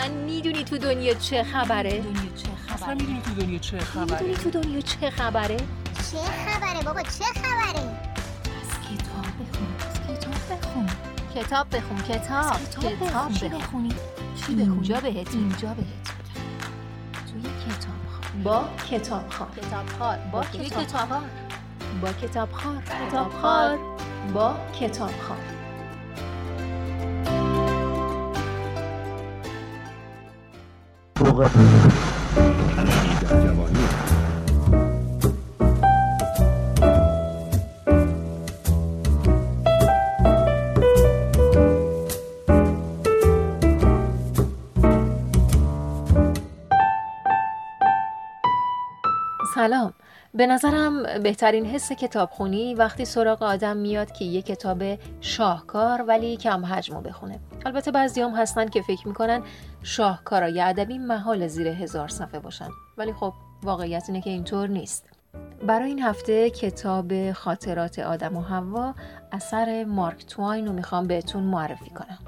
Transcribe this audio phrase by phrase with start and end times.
[0.00, 4.34] اصلا می‌دونی تو دنیا چه خبره؟ دنیا چه خبره؟ می‌دونی تو دنیا چه خبره؟ می‌دونی
[4.34, 7.80] تو دنیا چه خبره؟ چه خبره بابا چه خبره؟
[8.60, 10.86] از کتاب بخون از کتاب بخون.
[11.34, 13.88] کتاب بخون کتاب کتاب چی بخونی؟
[14.46, 16.06] چی بخونی؟ اینجا بهت اینجا بهت
[17.32, 21.22] توی کتاب با کتاب خار کتاب با کتاب خار
[22.02, 23.78] با کتاب خار کتاب خار
[24.34, 25.59] با کتاب خار
[49.54, 49.99] سلام.
[50.34, 54.82] به نظرم بهترین حس کتابخونی وقتی سراغ آدم میاد که یه کتاب
[55.20, 57.40] شاهکار ولی کم حجمو بخونه.
[57.66, 59.42] البته بعضی هم هستن که فکر می‌کنن
[59.82, 62.68] شاهکارای ادبی محال زیر هزار صفحه باشن.
[62.98, 63.32] ولی خب
[63.62, 65.04] واقعیت اینه که اینطور نیست.
[65.66, 68.94] برای این هفته کتاب خاطرات آدم و حوا
[69.32, 72.18] اثر مارک تواین رو می‌خوام بهتون معرفی کنم.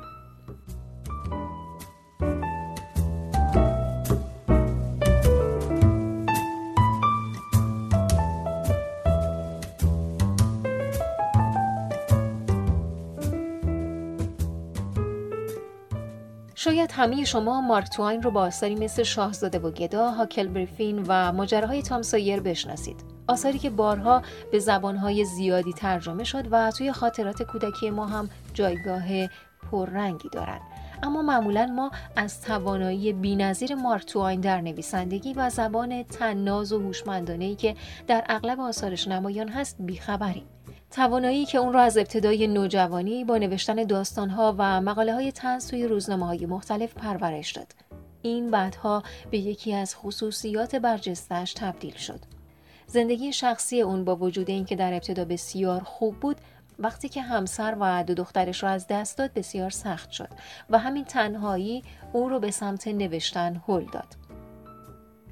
[16.65, 21.33] شاید همه شما مارک تواین رو با آثاری مثل شاهزاده و گدا، هاکل بریفین و
[21.33, 23.05] ماجراهای تام سایر بشناسید.
[23.29, 29.05] آثاری که بارها به زبانهای زیادی ترجمه شد و توی خاطرات کودکی ما هم جایگاه
[29.71, 30.61] پررنگی دارند.
[31.03, 37.55] اما معمولا ما از توانایی بینظیر مارک تواین در نویسندگی و زبان تناز و هوشمندانه‌ای
[37.55, 37.77] که
[38.07, 40.45] در اغلب آثارش نمایان هست بیخبریم.
[40.93, 45.87] توانایی که اون را از ابتدای نوجوانی با نوشتن داستانها و مقاله های تنز توی
[45.87, 47.75] روزنامه های مختلف پرورش داد.
[48.23, 52.20] این بعدها به یکی از خصوصیات برجستش تبدیل شد.
[52.87, 56.36] زندگی شخصی اون با وجود اینکه در ابتدا بسیار خوب بود
[56.79, 60.29] وقتی که همسر و دو دخترش را از دست داد بسیار سخت شد
[60.70, 61.83] و همین تنهایی
[62.13, 64.22] او رو به سمت نوشتن هل داد.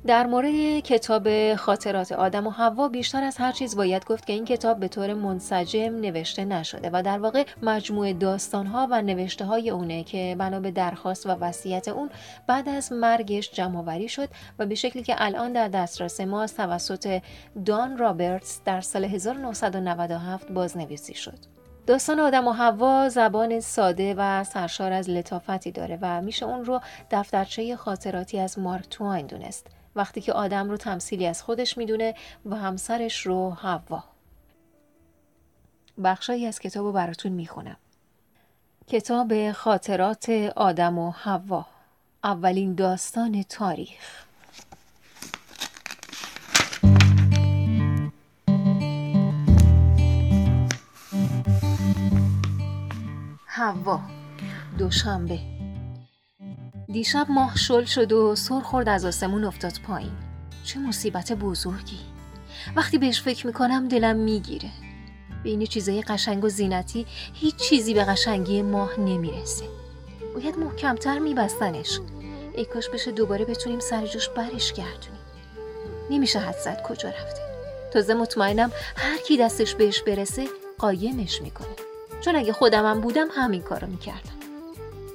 [0.07, 4.45] در مورد کتاب خاطرات آدم و حوا بیشتر از هر چیز باید گفت که این
[4.45, 10.05] کتاب به طور منسجم نوشته نشده و در واقع مجموعه داستانها و نوشته های اونه
[10.05, 12.11] که بنا به درخواست و وصیت اون
[12.47, 14.29] بعد از مرگش جمعآوری شد
[14.59, 17.21] و به شکلی که الان در دسترس ما توسط
[17.65, 21.39] دان رابرتس در سال 1997 بازنویسی شد.
[21.87, 26.81] داستان آدم و حوا زبان ساده و سرشار از لطافتی داره و میشه اون رو
[27.11, 29.80] دفترچه خاطراتی از مارک تواین دونست.
[29.97, 32.15] وقتی که آدم رو تمثیلی از خودش می‌دونه
[32.47, 34.05] و همسرش رو حوا.
[36.05, 37.77] بخشایی از کتاب رو براتون می‌خونم.
[38.87, 41.67] کتاب خاطرات آدم و حوا.
[42.25, 44.25] اولین داستان تاریخ.
[53.47, 54.01] حوا.
[54.79, 55.60] دوشنبه.
[56.93, 60.13] دیشب ماه شل شد و سر خورد از آسمون افتاد پایین.
[60.65, 61.99] چه مصیبت بزرگی.
[62.77, 64.71] وقتی بهش فکر می‌کنم دلم می‌گیره.
[65.43, 69.65] بین چیزای قشنگ و زینتی هیچ چیزی به قشنگی ماه نمی‌رسه.
[70.35, 72.01] باید محکمتر میبستنش.
[72.55, 75.21] ای کاش بشه دوباره بتونیم سر جوش برش گردونیم.
[76.11, 77.41] نمیشه حد زد کجا رفته.
[77.93, 81.77] تازه مطمئنم هر کی دستش بهش برسه قایمش می‌کنه.
[82.21, 84.40] چون اگه خودمم بودم همین کارو می‌کردم.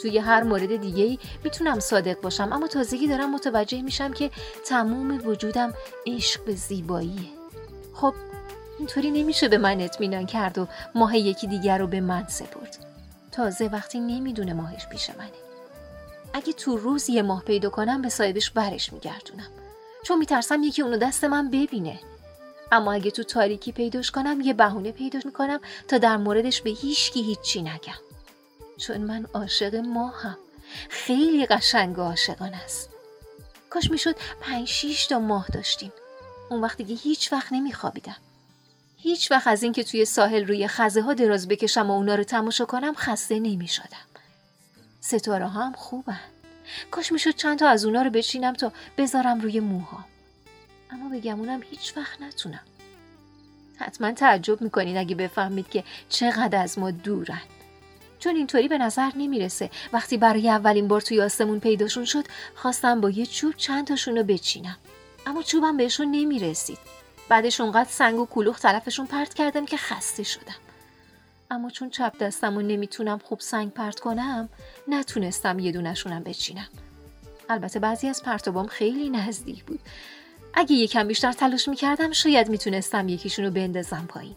[0.06, 2.54] توی هر مورد دیگه می‌تونم صادق باشم.
[2.54, 4.32] اما تازگی دارم متوجه میشم که
[4.66, 5.74] تموم وجودم
[6.08, 7.30] عشق به زیباییه
[7.94, 8.14] خب
[8.80, 12.78] اینطوری نمیشه به من اطمینان کرد و ماه یکی دیگر رو به من سپرد.
[13.32, 15.30] تازه وقتی نمی‌دونه ماهش پیش منه.
[16.34, 19.48] اگه تو روز یه ماه پیدا کنم به صاحبش برش میگردونم.
[20.04, 22.00] چون میترسم یکی اونو دست من ببینه.
[22.72, 27.22] اما اگه تو تاریکی پیداش کنم یه بهونه پیدا می‌کنم تا در موردش به هیچکی
[27.24, 28.15] هیچی نگم.
[28.78, 30.38] چون من عاشق ماهم.
[30.90, 32.90] خیلی قشنگ و عاشقان است.
[33.70, 35.92] کاش می‌شد پنج شیش تا ماه داشتیم.
[36.50, 38.16] اون وقت دیگه هیچ وقت نمیخوابیدم.
[38.98, 42.66] هیچ وقت از اینکه توی ساحل روی خزه ها دراز بکشم و اونا رو تماشا
[42.66, 44.06] کنم خسته نمی‌شدم.
[45.02, 46.20] ستاره ها هم خوبن.
[46.92, 50.06] کاش می‌شد چند تا از اونا رو بچینم تا بذارم روی موها
[50.92, 52.64] اما بگمونم هیچ وقت نتونم.
[53.78, 57.42] حتما تعجب می‌کنین اگه بفهمید که چقدر از ما دورن.
[58.20, 59.70] چون اینطوری به نظر نمی‌رسه.
[59.94, 62.24] وقتی برای اولین بار توی آسمون پیداشون شد
[62.56, 64.78] خواستم با یه چوب چند تاشون رو بچینم.
[65.26, 66.78] اما چوبم بهشون نمی‌رسید.
[67.30, 70.56] بعدش اونقدر سنگ و کلوخ طرفشون پرت کردم که خسته شدم.
[71.52, 74.50] اما چون چپ دستم و نمی‌تونم خوب سنگ پرت کنم
[74.88, 76.68] نتونستم یه دونشونم بچینم.
[77.50, 79.80] البته بعضی از پرتابام خیلی نزدیک بود.
[80.54, 84.36] اگه یکم بیشتر تلاش می‌کردم شاید می‌تونستم یکیشونو بندازم پایین.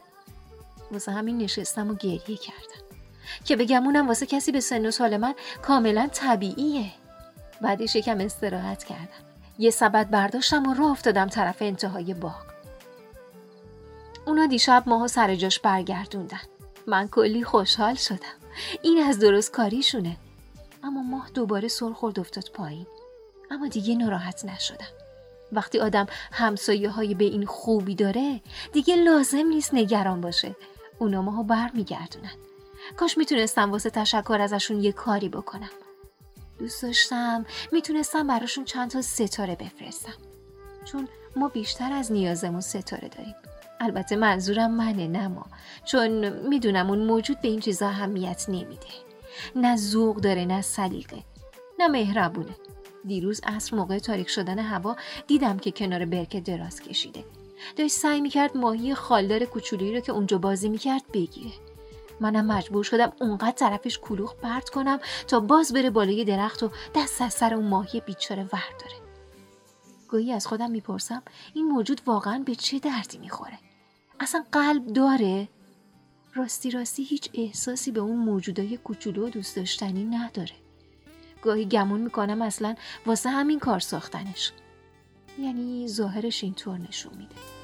[0.93, 2.88] واسه همین نشستم و گریه کردم.
[3.45, 6.91] که بگمونم واسه کسی به سن و سال من کاملا طبیعیه.
[7.61, 9.25] بعدش یکم استراحت کردم.
[9.59, 12.47] یه سبد برداشتم و راه افتادم طرف انتهای باغ.
[14.27, 16.41] اونا دیشب ماها سر جاش برگردوندن.
[16.87, 18.39] من کلی خوشحال شدم.
[18.83, 20.17] این از درست کاریشونه.
[20.85, 22.87] اما ماه دوباره سر خورد افتاد پایین.
[23.51, 24.87] اما دیگه ناراحت نشدم.
[25.53, 28.41] وقتی آدم همسایه های به این خوبی داره
[28.73, 30.57] دیگه لازم نیست نگران باشه.
[30.99, 32.48] اونا ماها بر میگردونن
[32.97, 35.71] کاش می‌تونستم واسه تشکر ازشون یه کاری بکنم.
[36.59, 40.15] دوست داشتم می‌تونستم براشون چند تا ستاره بفرستم.
[40.85, 43.35] چون ما بیشتر از نیازمون ستاره داریم.
[43.81, 45.47] البته منظورم منه نه ما.
[45.85, 48.87] چون می‌دونم اون موجود به این چیزا اهمیت نمیده.
[49.57, 51.19] نه ذوق داره نه سلیقه
[51.79, 52.57] نه مهربونه.
[53.07, 54.97] دیروز عصر موقع تاریک شدن هوا
[55.27, 57.25] دیدم که کنار برکه دراز کشیده.
[57.77, 61.53] داشت سعی می‌کرد ماهی خالدار کوچولویی رو که اونجا بازی می‌کرد بگیره.
[62.21, 67.23] منم مجبور شدم اونقدر طرفش کلوخ پرت کنم تا باز بره بالای درخت و دست
[67.23, 69.09] از سر اون ماهی بیچاره ورداره.
[70.09, 71.23] گویی از خودم می‌پرسم
[71.55, 73.59] این موجود واقعا به چه دردی می‌خوره؟
[74.21, 75.49] اصلا قلب داره؟
[76.35, 80.55] راستی راستی هیچ احساسی به اون موجودای کوچولو دوست داشتنی نداره.
[81.43, 82.75] گاهی گمون می‌کنم اصلا
[83.07, 84.53] واسه همین کار ساختنش.
[85.39, 87.58] یعنی ظاهرش اینطور نشون میده.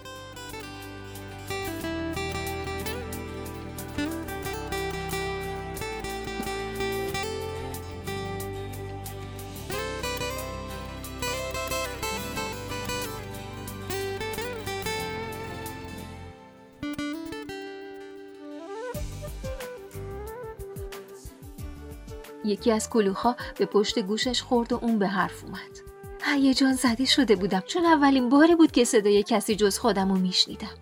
[22.45, 25.95] یکی از کلوخا به پشت گوشش خورد و اون به حرف اومد.
[26.25, 30.75] هیجان زده شده بودم چون اولین باری بود که صدای کسی جز خودم رو میشنیدم.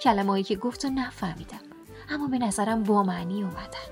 [0.00, 1.60] کلمهایی که گفت و نفهمیدم
[2.10, 3.88] اما به نظرم با معنی اومدن.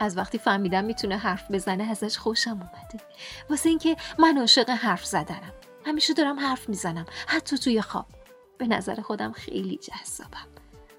[0.00, 3.04] از وقتی فهمیدم می‌تونه حرف بزنه ازش خوشم اومده.
[3.50, 5.52] واسه اینکه من عاشق حرف زدنم.
[5.86, 8.06] همیشه دارم حرف می‌زنم حتی توی خواب.
[8.58, 10.46] به نظر خودم خیلی جذابم.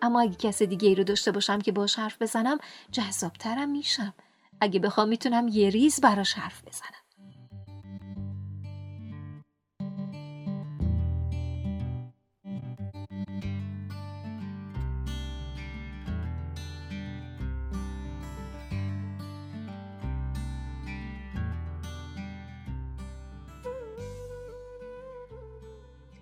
[0.02, 2.58] اما اگه کس دیگه ای رو داشته باشم که باش حرف بزنم
[2.92, 4.14] جذابترم میشم.
[4.62, 6.90] اگه بخوام می‌تونم یه ریز براش حرف بزنم.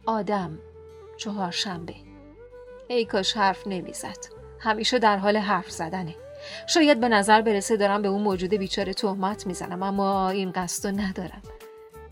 [0.05, 0.59] آدم
[1.17, 1.95] چهارشنبه.
[2.87, 4.17] ای کاش حرف نمی‌زد.
[4.59, 6.15] همیشه در حال حرف زدنه.
[6.67, 11.41] شاید به نظر برسه دارم به اون موجود بیچاره تهمت می‌زنم اما این قصد ندارم.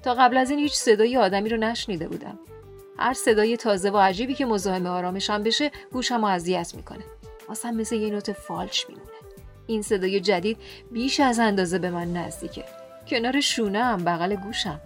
[0.03, 2.39] تا قبل از این هیچ صدای آدمی رو نشنیده بودم.
[2.97, 7.03] هر صدای تازه و عجیبی که مزاحم آرامشم بشه گوشم اذیت می‌کنه.
[7.47, 9.07] واسم مثل یه نوت فالش میمونه.
[9.67, 10.57] این صدای جدید
[10.91, 12.63] بیش از اندازه به من نزدیکه.
[13.07, 14.81] کنار شونه هم بغل گوشم.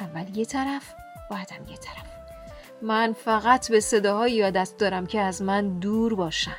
[0.00, 0.94] اول یه طرف
[1.30, 2.10] بعدم یه طرف.
[2.82, 6.56] من فقط به صداهایی عادت دارم که از من دور باشن.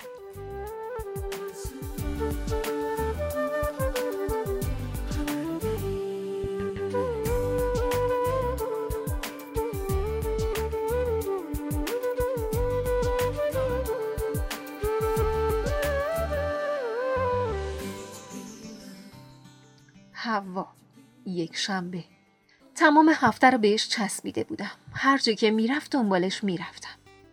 [21.52, 22.04] یک شنبه
[22.76, 24.72] تمام هفته رو بهش چسبیده بودم.
[24.94, 26.90] هر جا که می‌رفت دنبالش می‌رفتم.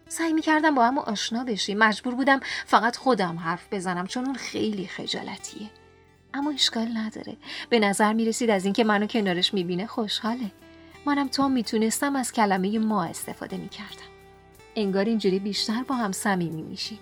[0.08, 4.86] سعی می‌کردم با هم آشنا بشیم مجبور بودم فقط خودم حرف بزنم چون اون خیلی
[4.86, 5.70] خجالتیه.
[6.34, 7.36] اما اشکال نداره.
[7.70, 10.50] به نظر می‌رسید از اینکه منو کنارش می‌بینه خوشحاله.
[11.06, 14.08] منم تا می‌تونستم از کلمه ما استفاده می‌کردم.
[14.76, 16.98] انگار اینجوری بیشتر با هم صمیمی میشیم.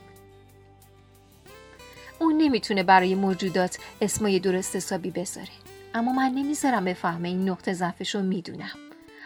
[2.19, 5.49] اون نمی‌تونه برای موجودات اسمای درست حسابی بذاره.
[5.97, 8.71] اما من نمی‌ذارم بفهمه این نقطه ضعفش رو می‌دونم.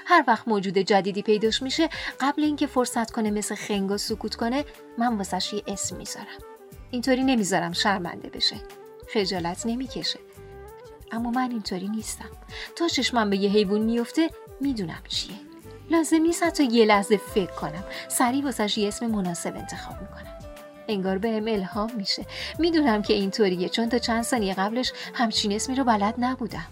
[0.07, 1.89] هر وقت موجود جدیدی پیداش میشه
[2.21, 4.65] قبل اینکه فرصت کنه مثل خنگا سکوت کنه
[4.99, 6.27] من واسش یه اسم می‌ذارم.
[6.91, 8.57] اینطوری نمی‌ذارم شرمنده بشه.
[9.15, 10.19] خجالت نمی‌کشه.
[11.13, 12.31] اما من اینطوری نیستم.
[12.77, 15.37] تا چشمم به یه حیوان میفته می‌دونم چیه.
[15.91, 17.85] لازم نیست حتی یه لحظه فکر کنم.
[18.09, 20.39] سریع واسش یه اسم مناسب انتخاب می‌کنم.
[20.89, 22.27] انگار بهم الهام میشه.
[22.59, 26.67] می‌دونم که اینطوریه چون تا چند ثانیه قبلش همچین اسمی رو بلد نبودم.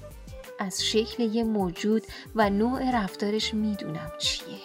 [0.59, 2.03] از شکل یه موجود
[2.35, 4.59] و نوع رفتارش می‌دونم چیه.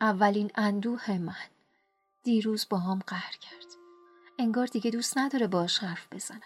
[0.00, 1.34] اولین اندوه من.
[2.22, 3.69] دیروز با هم قهر کرد.
[4.40, 6.40] انگار دیگه دوست نداره باش حرف بزنم.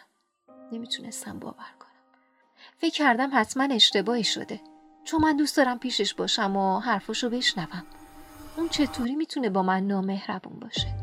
[0.72, 1.90] نمی‌تونستم باور کنم.
[2.78, 4.60] فکر کردم حتما اشتباهی شده.
[5.04, 7.82] چون من دوست دارم پیشش باشم و حرفاشو بشنوم.
[8.56, 10.94] اون چطوری می‌تونه با من نامهربون باشه؟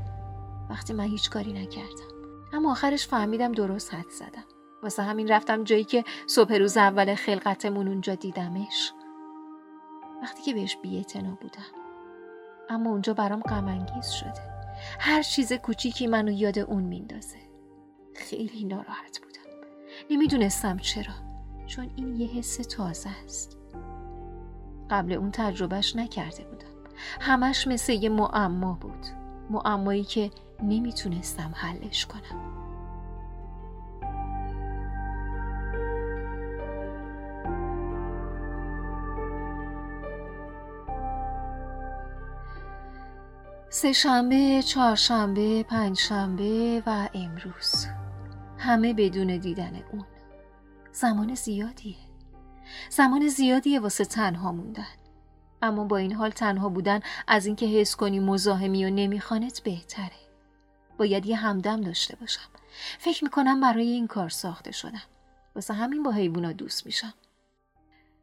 [0.70, 2.12] وقتی من هیچ کاری نکردم.
[2.54, 4.46] اما آخرش فهمیدم درست حد زدم.
[4.84, 8.94] واسه همین رفتم جایی که صبح روز اول خلقتمون اونجا دیدمش.
[10.22, 11.72] وقتی که بهش بیعتنا بودم.
[12.70, 14.51] اما اونجا برام غمانگیز شده.
[15.00, 17.38] هر چیز کوچیکی منو یاد اون میندازه.
[18.16, 19.68] خیلی ناراحت بودم.
[20.12, 21.14] نمی‌دونستم چرا
[21.68, 23.58] چون این یه حس تازه است.
[24.90, 26.68] قبل اون تجربهش نکرده بودم.
[27.20, 29.06] همش مثل یه معما بود.
[29.50, 30.32] معمایی که
[30.64, 32.61] نمی‌تونستم حلش کنم.
[43.74, 47.86] سه شنبه، چهارشنبه، پنجشنبه و امروز.
[48.58, 50.06] همه بدون دیدن اون.
[50.92, 51.96] زمان زیادیه.
[52.90, 54.88] زمان زیادیه واسه تنها موندن.
[55.62, 60.22] اما با این حال تنها بودن از اینکه حس کنی مزاحمی و نمیخوانت بهتره.
[60.98, 62.50] باید یه همدم داشته باشم.
[63.00, 65.04] فکر می‌کنم برای این کار ساخته شدم.
[65.56, 67.14] واسه همین با حیوونا دوست میشم.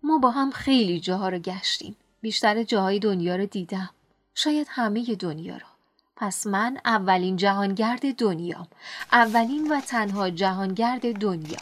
[0.03, 1.97] ما با هم خیلی جاها رو گشتیم.
[2.21, 3.91] بیشتر جاهای دنیا رو دیدم.
[4.41, 5.67] شاید همه دنیا رو.
[6.17, 8.69] پس من اولین جهانگرد دنیام.
[9.13, 11.59] اولین و تنها جهانگرد دنیا.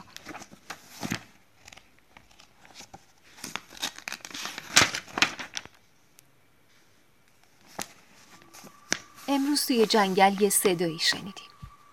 [9.28, 11.33] امروز توی جنگل یه صدایی شنیدیم.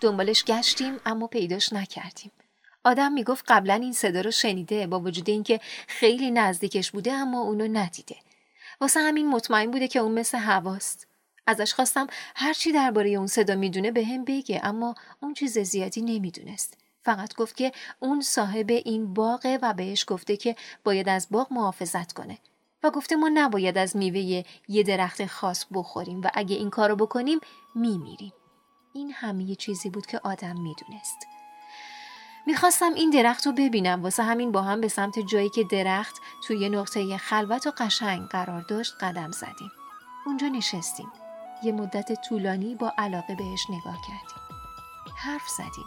[0.01, 2.31] دنبالش گشتیم اما پیداش نکردیم.
[2.83, 7.67] آدم می‌گفت قبلا این صدا رو شنیده با وجود اینکه خیلی نزدیکش بوده اما اونو
[7.67, 8.15] ندیده.
[8.83, 11.07] واسه همین مطمئن بوده که اون مثل هواست
[11.47, 16.01] ازش خواستم هر چی درباره اون صدا می‌دونه به هم بگه اما اون چیز زیادی
[16.01, 21.53] نمی‌دونست فقط گفت که اون صاحب این باغه و بهش گفته که باید از باغ
[21.53, 22.37] محافظت کنه
[22.83, 27.39] و گفته ما نباید از میوه یه درخت خاص بخوریم و اگه این کارو بکنیم
[27.75, 28.33] میمیریم.
[28.93, 31.17] این همه چیزی بود که آدم می‌دونست.
[32.47, 36.69] می‌خواستم این درخت رو ببینم واسه همین با هم به سمت جایی که درخت توی
[36.69, 39.71] نقطه خلوت و قشنگ قرار داشت قدم زدیم.
[40.25, 41.11] اونجا نشستیم.
[41.63, 44.43] یه مدت طولانی با علاقه بهش نگاه کردیم.
[45.15, 45.85] حرف زدیم.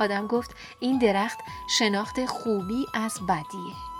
[0.00, 3.93] آدم گفت این درخت شناخت خوبی از بدیه.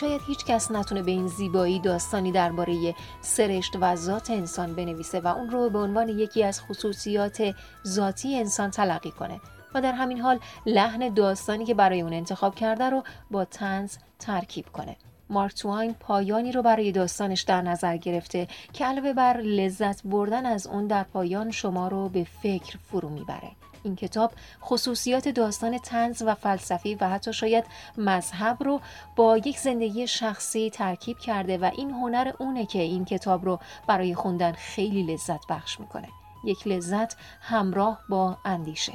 [0.00, 5.26] شاید هیچ کس نتونه به این زیبایی داستانی درباره سرشت و ذات انسان بنویسه و
[5.26, 7.54] اون رو به عنوان یکی از خصوصیات
[7.86, 9.40] ذاتی انسان تلقی کنه
[9.74, 14.66] و در همین حال لحن داستانی که برای اون انتخاب کرده رو با تنز ترکیب
[14.72, 14.96] کنه.
[15.30, 20.66] مارک توین پایانی رو برای داستانش در نظر گرفته که علاوه بر لذت بردن از
[20.66, 23.57] اون در پایان شما رو به فکر فرو می‌بره.
[23.82, 24.32] این کتاب
[24.62, 27.64] خصوصیات داستان تنز و فلسفی و حتی شاید
[27.98, 28.80] مذهب رو
[29.16, 34.14] با یک زندگی شخصی ترکیب کرده و این هنر اونه که این کتاب رو برای
[34.14, 36.08] خوندن خیلی لذت بخش می‌کنه.
[36.44, 38.92] یک لذت همراه با اندیشه.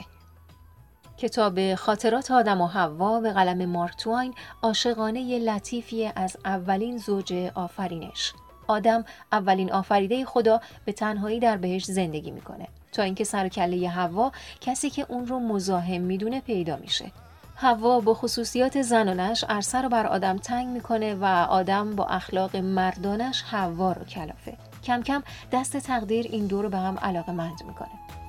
[1.17, 8.33] کتاب خاطرات آدم و حوا به قلم مارک توین عاشقانه لطیفی از اولین زوج آفرینش.
[8.67, 12.67] آدم اولین آفریده خدا به تنهایی در بهش زندگی می‌کنه.
[12.93, 14.31] تا اینکه سر و کله هوا
[14.61, 17.11] کسی که اون رو مزاحم می‌دونه پیدا میشه.
[17.55, 23.43] هوا با خصوصیات زنانش عرصه رو بر آدم تنگ می‌کنه و آدم با اخلاق مردانش
[23.51, 24.57] هوا رو کلافه.
[24.83, 28.22] کم کم دست تقدیر این دو رو به هم علاقه مند می‌کنه.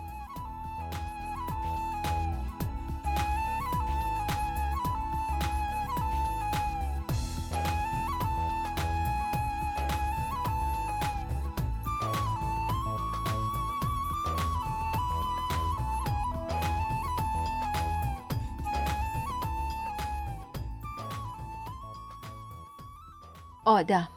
[23.65, 24.09] آدم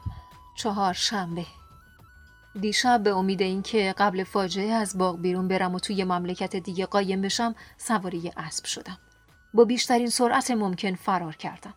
[0.56, 1.46] چهار شنبه
[2.60, 7.20] دیشب به امید اینکه قبل فاجعه از باغ بیرون برم و توی مملکت دیگه قایم
[7.20, 8.98] بشم سواری اسب شدم.
[9.54, 11.74] با بیشترین سرعت ممکن فرار کردم.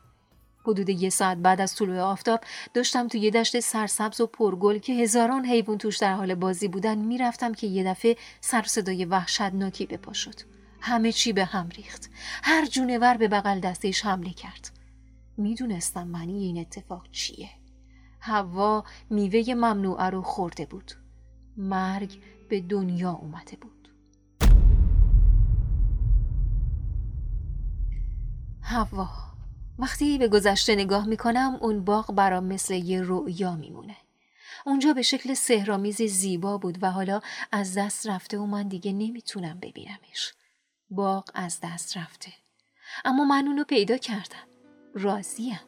[0.63, 2.42] حدود یه ساعت بعد از طلوع آفتاب
[2.74, 7.54] داشتم توی دشت سرسبز و پرگل که هزاران حیوان توش در حال بازی بودن می‌رفتم
[7.54, 10.36] که یه دفعه سر صدای وحشتناکی به پا شد.
[10.82, 12.10] همه چی به هم ریخت.
[12.44, 14.70] هر جونور به بغل دستش حمله کرد.
[15.38, 17.50] می‌دونستم معنی این اتفاق چیه.
[18.22, 20.92] هوا میوه ممنوعه رو خورده بود.
[21.58, 23.88] مرگ به دنیا اومده بود.
[28.62, 29.10] هوا
[29.80, 33.98] وقتی به گذشته نگاه می‌کنم اون باغ برام مثل یه رؤیا میمونه.
[34.66, 39.60] اونجا به شکل سهرامیز زیبا بود و حالا از دست رفته و من دیگه نمی‌تونم
[39.60, 40.34] ببینمش.
[40.90, 42.32] باغ از دست رفته.
[43.06, 44.48] اما من اونو پیدا کردم.
[44.96, 45.60] راضیم.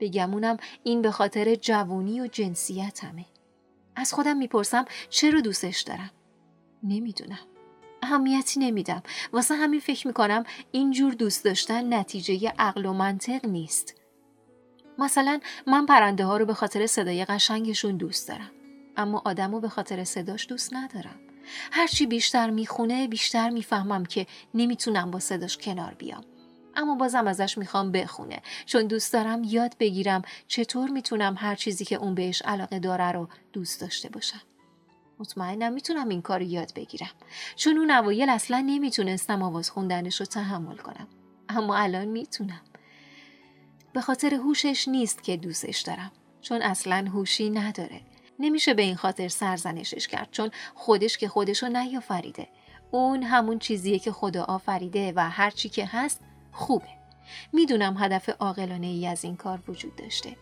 [0.00, 3.24] بگمونم این به خاطر جوونی و جنسیتمه
[3.96, 6.10] از خودم می‌پرسم چرا دوستش دارم؟
[6.82, 7.38] نمی‌دونم.
[8.02, 9.02] اهمیتی نمیدم.
[9.32, 13.94] واسه همین فکر می‌کنم اینجور دوست داشتن نتیجه عقل و منطق نیست.
[14.98, 18.50] مثلا من پرنده ها رو به خاطر صدای قشنگشون دوست دارم
[18.96, 21.20] اما آدم رو به خاطر صداش دوست ندارم.
[21.72, 26.24] هرچی بیشتر می‌خونه بیشتر می‌فهمم که نمی‌تونم با صداش کنار بیام.
[26.80, 28.42] اما بازم ازش می‌خوام بخونه.
[28.66, 33.28] چون دوست دارم یاد بگیرم چطور می‌تونم هر چیزی که اون بهش علاقه داره رو
[33.52, 34.40] دوست داشته باشم.
[35.18, 37.10] مطمئنم می‌تونم این کار یاد بگیرم.
[37.56, 41.08] چون اون اوایل اصلا نمی‌تونستم آواز خوندنش رو تحمل کنم.
[41.48, 42.60] اما الان می‌تونم.
[43.92, 46.12] به خاطر هوشش نیست که دوستش دارم.
[46.40, 48.00] چون اصلا هوشی نداره.
[48.38, 50.28] نمیشه به این خاطر سرزنشش کرد.
[50.30, 52.48] چون خودش که خودشو نیافریده.
[52.90, 56.20] اون همون چیزیه که خدا آفریده و هر چی که هست
[56.52, 56.88] خوبه.
[57.52, 60.36] می‌دونم هدف عاقلانه ای از این کار وجود داشته.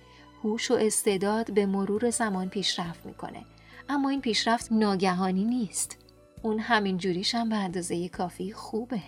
[0.44, 3.44] هوش و استعداد به مرور زمان پیشرفت می‌کنه.
[3.88, 5.96] اما این پیشرفت ناگهانی نیست.
[6.42, 9.02] اون همین جوریش هم به اندازه کافی خوبه.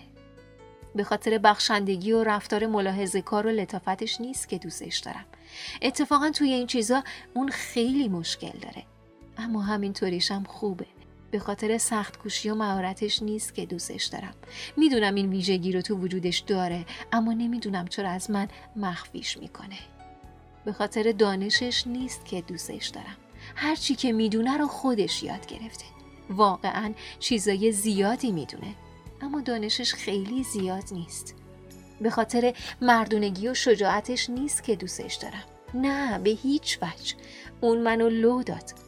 [0.95, 5.25] به خاطر بخشندگی و رفتار ملاحظه کار و لطافتش نیست که دوستش دارم.
[5.83, 7.03] اتفاقا توی این چیزا
[7.35, 8.85] اون خیلی مشکل داره.
[9.39, 10.87] اما همینطوریش هم خوبه.
[11.31, 14.35] به خاطر سخت کوشی و مهارتش نیست که دوستش دارم.
[14.77, 19.79] می‌دونم این ویژگی رو تو وجودش داره اما نمی‌دونم چرا از من مخفیش می‌کنه.
[20.65, 23.17] به خاطر دانشش نیست که دوستش دارم.
[23.55, 25.85] هرچی که می‌دونه رو خودش یاد گرفته.
[26.31, 28.75] واقعا چیزای زیادی می‌دونه
[29.21, 31.35] اما دانشش خیلی زیاد نیست.
[32.01, 35.45] به خاطر مردونگی و شجاعتش نیست که دوستش دارم.
[35.75, 37.15] نه به هیچ وجه.
[37.61, 38.80] اون منو لو داد.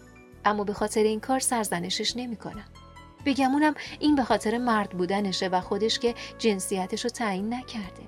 [0.44, 2.64] اما به خاطر این کار سرزنشش نمی‌کنم.
[3.26, 8.02] بگمونم این به خاطر مرد بودنشه و خودش که جنسیتش رو تعیین نکرده.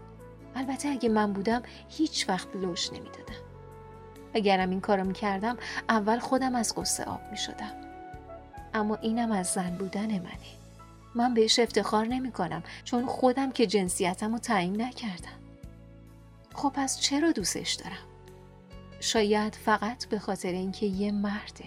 [0.56, 3.44] البته اگه من بودم هیچ وقت لوش نمی‌دادم.
[4.34, 5.56] اگرم این کارو می‌کردم
[5.88, 7.72] اول خودم از قصه آب می‌شدم.
[8.74, 10.54] اما اینم از زن بودن منه.
[11.14, 15.38] من بهش افتخار نمی کنم چون خودم که جنسیتم رو تعیین نکردم.
[16.54, 18.06] خب پس چرا دوستش دارم؟
[19.00, 21.64] شاید فقط به خاطر اینکه یه مرده.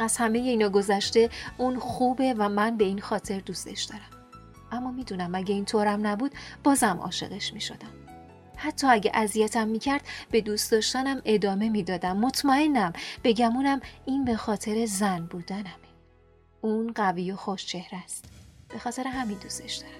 [0.00, 4.10] از همه اینا گذشته اون خوبه و من به این خاطر دوستش دارم.
[4.72, 6.32] اما می‌دونم اگه این طورم نبود
[6.64, 7.88] بازم عاشقش می‌شدم.
[8.56, 12.16] حتی اگه اذیتم می‌کرد به دوست داشتنم ادامه می‌دادم.
[12.16, 12.92] مطمئنم
[13.24, 15.76] بگمونم این به خاطر زن بودنم
[16.60, 18.24] اون قوی و خوش چهره است.
[18.68, 19.92] به خاطر همین دوستش دارم.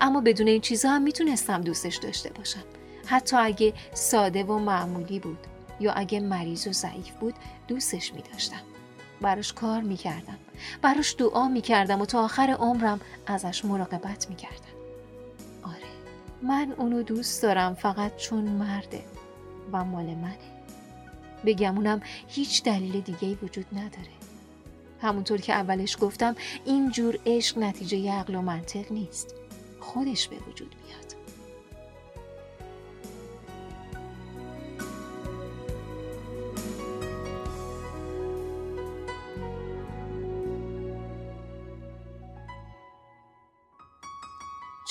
[0.00, 2.64] اما بدون این چیزها هم می‌تونستم دوستش داشته باشم.
[3.06, 5.38] حتی اگه ساده و معمولی بود
[5.80, 7.34] یا اگه مریض و ضعیف بود
[7.68, 8.60] دوستش میداشتم.
[9.20, 10.38] براش کار می‌کردم.
[10.82, 14.76] براش دعا می‌کردم و تا آخر عمرم ازش مراقبت می‌کردم.
[15.62, 15.76] آره
[16.42, 19.04] من اونو دوست دارم فقط چون مرده
[19.72, 20.38] و مال منه.
[21.46, 24.16] بگمونم هیچ دلیل دیگه وجود نداره.
[25.02, 29.34] همونطور که اولش گفتم این جور عشق نتیجه عقل و منطق نیست.
[29.80, 31.15] خودش به وجود میاد.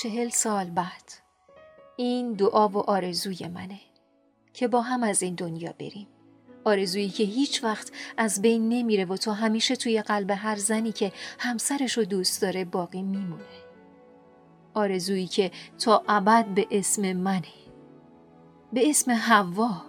[0.06, 1.12] چهل سال بعد
[1.98, 3.80] این دعا و آرزوی منه
[4.54, 6.08] که با هم از این دنیا بریم
[6.64, 11.12] آرزویی که هیچ وقت از بین نمیره و تو همیشه توی قلب هر زنی که
[11.40, 13.44] همسرش رو دوست داره باقی میمونه.
[14.74, 17.54] آرزویی که تا ابد به اسم منه.
[18.74, 19.82] به اسم حوا.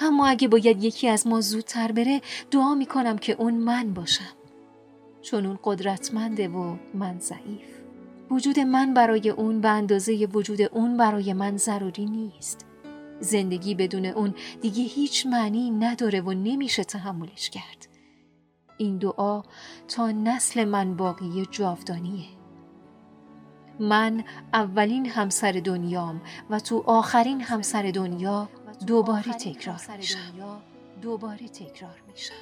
[0.00, 4.34] اما اگه باید یکی از ما زودتر بره دعا می‌کنم که اون من باشم.
[5.22, 7.73] چون اون قدرتمنده و من ضعیف.
[8.34, 12.66] وجود من برای اون به اندازه وجود اون برای من ضروری نیست.
[13.20, 17.88] زندگی بدون اون دیگه هیچ معنی نداره و نمیشه تحملش کرد.
[18.78, 19.42] این دعا
[19.88, 22.26] تا نسل من باقی جاودانیه.
[23.80, 28.48] من اولین همسر دنیام و تو آخرین همسر دنیا
[28.86, 30.18] دوباره تکرار میشم.
[31.02, 32.34] دوباره تکرار میشم.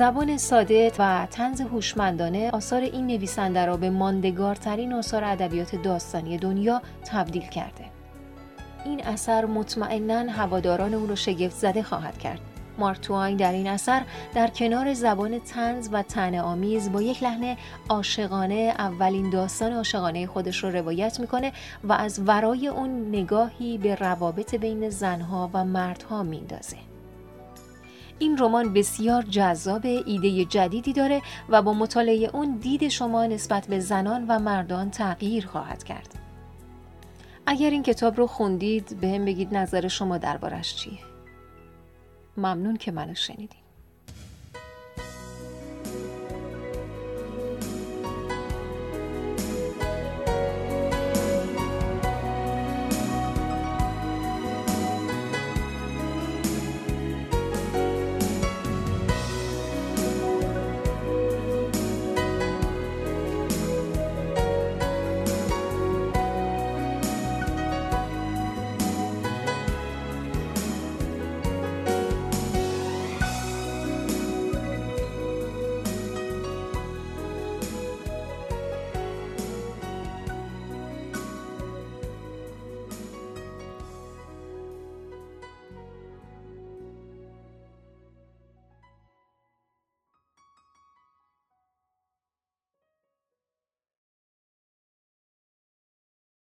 [0.00, 6.82] زبان ساده و تنز هوشمندانه آثار این نویسنده را به ماندگارترین آثار ادبیات داستانی دنیا
[7.04, 7.84] تبدیل کرده.
[8.84, 12.40] این اثر مطمئنا هواداران او را شگفت زده خواهد کرد.
[12.78, 14.02] مارتواین در این اثر
[14.34, 17.56] در کنار زبان تنز و تن آمیز با یک لحن
[17.88, 21.52] عاشقانه اولین داستان عاشقانه خودش رو روایت می‌کنه
[21.84, 26.76] و از ورای اون نگاهی به روابط بین زنها و مردها میندازه.
[28.20, 33.80] این رمان بسیار جذاب ایده جدیدی داره و با مطالعه اون دید شما نسبت به
[33.80, 36.14] زنان و مردان تغییر خواهد کرد.
[37.46, 40.98] اگر این کتاب رو خوندید به هم بگید نظر شما دربارش چیه؟
[42.36, 43.60] ممنون که منو شنیدین.